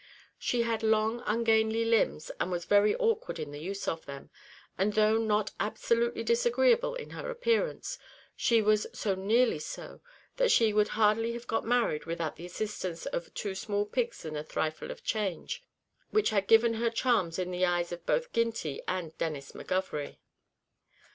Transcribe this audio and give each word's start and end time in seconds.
She 0.39 0.63
had 0.63 0.81
long 0.81 1.21
ungainly 1.27 1.85
limbs, 1.85 2.31
and 2.39 2.49
was 2.51 2.65
very 2.65 2.95
awkward 2.95 3.37
in 3.37 3.51
the 3.51 3.59
use 3.61 3.87
of 3.87 4.07
them, 4.07 4.31
and 4.75 4.93
though 4.93 5.19
not 5.19 5.51
absolutely 5.59 6.23
disagreeable 6.23 6.95
in 6.95 7.11
her 7.11 7.29
appearance, 7.29 7.99
she 8.35 8.63
was 8.63 8.87
so 8.93 9.13
nearly 9.13 9.59
so, 9.59 10.01
that 10.37 10.49
she 10.49 10.73
would 10.73 10.87
hardly 10.97 11.33
have 11.33 11.45
got 11.45 11.65
married 11.67 12.05
without 12.05 12.35
the 12.35 12.47
assistance 12.47 13.05
of 13.05 13.25
the 13.25 13.29
"two 13.29 13.53
small 13.53 13.85
pigs, 13.85 14.25
and 14.25 14.35
thrifle 14.49 14.89
of 14.89 15.03
change," 15.03 15.63
which 16.09 16.31
had 16.31 16.47
given 16.47 16.73
her 16.73 16.89
charms 16.89 17.37
in 17.37 17.51
the 17.51 17.63
eyes 17.63 17.93
both 18.07 18.25
of 18.25 18.33
Ginty 18.33 18.81
and 18.87 19.15
Denis 19.19 19.51
McGovery. 19.51 20.17